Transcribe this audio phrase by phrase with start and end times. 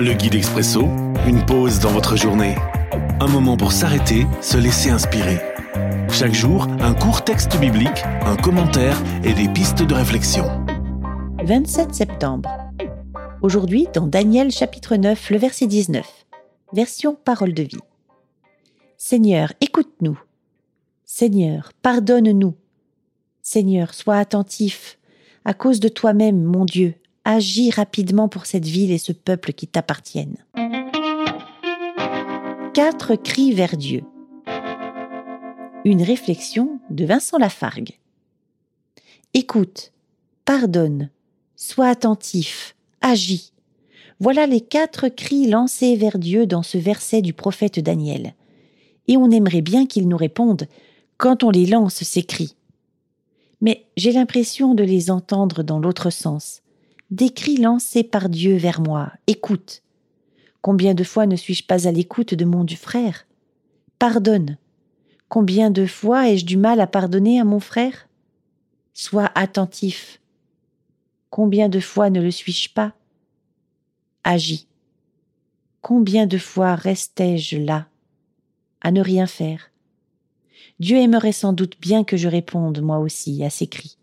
[0.00, 0.82] Le guide expresso,
[1.26, 2.54] une pause dans votre journée.
[3.18, 5.40] Un moment pour s'arrêter, se laisser inspirer.
[6.08, 10.44] Chaque jour, un court texte biblique, un commentaire et des pistes de réflexion.
[11.42, 12.48] 27 septembre.
[13.42, 16.06] Aujourd'hui, dans Daniel chapitre 9, le verset 19.
[16.72, 17.82] Version parole de vie.
[18.98, 20.20] Seigneur, écoute-nous.
[21.06, 22.54] Seigneur, pardonne-nous.
[23.42, 24.96] Seigneur, sois attentif.
[25.44, 26.94] À cause de toi-même, mon Dieu,
[27.28, 30.38] agis rapidement pour cette ville et ce peuple qui t'appartiennent.
[32.72, 34.02] Quatre cris vers Dieu.
[35.84, 37.98] Une réflexion de Vincent Lafargue.
[39.34, 39.92] Écoute,
[40.46, 41.10] pardonne,
[41.54, 43.52] sois attentif, agis.
[44.20, 48.32] Voilà les quatre cris lancés vers Dieu dans ce verset du prophète Daniel.
[49.06, 50.66] Et on aimerait bien qu'il nous réponde
[51.18, 52.56] quand on les lance, ces cris.
[53.60, 56.62] Mais j'ai l'impression de les entendre dans l'autre sens.
[57.10, 59.12] Des cris lancés par Dieu vers moi.
[59.26, 59.82] Écoute.
[60.60, 63.26] Combien de fois ne suis-je pas à l'écoute de mon du frère?
[63.98, 64.58] Pardonne.
[65.30, 68.08] Combien de fois ai-je du mal à pardonner à mon frère?
[68.92, 70.20] Sois attentif.
[71.30, 72.94] Combien de fois ne le suis-je pas?
[74.24, 74.66] Agis.
[75.80, 77.88] Combien de fois restais-je là,
[78.82, 79.70] à ne rien faire?
[80.80, 83.96] Dieu aimerait sans doute bien que je réponde moi aussi à ces cris.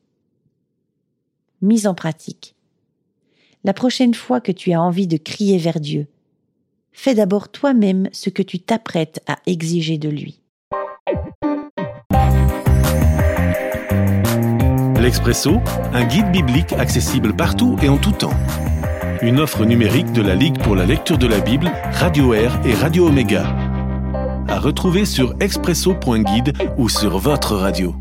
[1.62, 2.55] Mise en pratique.
[3.66, 6.06] La prochaine fois que tu as envie de crier vers Dieu,
[6.92, 10.40] fais d'abord toi-même ce que tu t'apprêtes à exiger de lui.
[15.02, 15.58] L'Expresso,
[15.94, 18.38] un guide biblique accessible partout et en tout temps.
[19.24, 22.76] Une offre numérique de la Ligue pour la lecture de la Bible, Radio Air et
[22.76, 23.48] Radio Omega.
[24.48, 27.96] À retrouver sur expresso.guide ou sur votre radio.